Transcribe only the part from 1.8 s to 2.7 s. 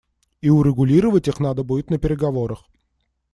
на переговорах.